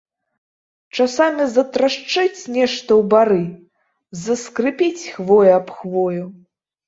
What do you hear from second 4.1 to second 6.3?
заскрыпіць хвоя аб хвою.